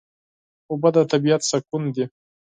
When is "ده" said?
1.95-2.05